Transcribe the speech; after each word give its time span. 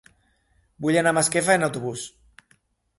Vull 0.85 0.97
anar 1.03 1.13
a 1.15 1.17
Masquefa 1.19 1.57
amb 1.59 1.69
autobús. 1.71 2.11